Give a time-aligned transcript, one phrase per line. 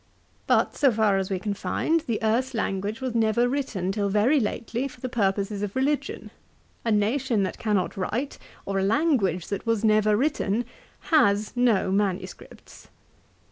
[0.47, 4.39] But, so far as we can find, the Erse language was never written till very
[4.39, 6.31] lately for the purposes of religion.
[6.83, 10.65] A nation that cannot write, or a language that was never written,
[11.11, 12.87] has no manuscripts.